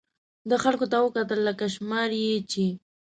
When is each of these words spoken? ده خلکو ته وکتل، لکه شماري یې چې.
ده 0.49 0.55
خلکو 0.63 0.85
ته 0.91 0.97
وکتل، 1.01 1.39
لکه 1.47 1.65
شماري 1.75 2.19
یې 2.29 2.37
چې. 2.51 2.65